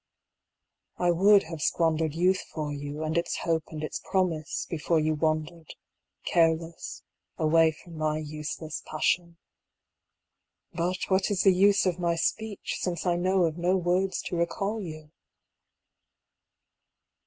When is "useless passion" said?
8.17-9.37